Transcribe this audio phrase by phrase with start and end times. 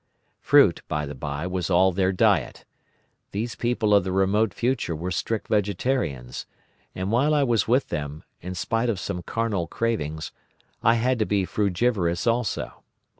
[0.39, 2.65] "Fruit, by the bye, was all their diet.
[3.33, 6.47] These people of the remote future were strict vegetarians,
[6.95, 10.31] and while I was with them, in spite of some carnal cravings,
[10.81, 12.81] I had to be frugivorous also.